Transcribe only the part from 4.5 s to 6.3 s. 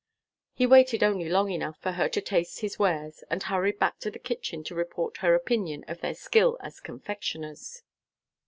to report her opinion of their